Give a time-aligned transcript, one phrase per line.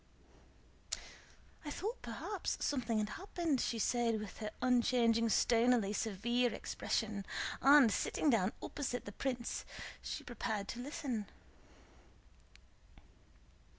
[0.89, 1.03] *Catherine.
[1.63, 7.23] "I thought perhaps something had happened," she said with her unchanging stonily severe expression;
[7.61, 9.63] and, sitting down opposite the prince,
[10.01, 11.27] she prepared to listen.